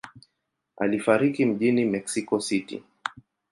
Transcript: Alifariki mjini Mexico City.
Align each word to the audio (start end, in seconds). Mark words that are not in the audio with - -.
Alifariki 0.77 1.45
mjini 1.45 1.85
Mexico 1.85 2.39
City. 2.39 2.83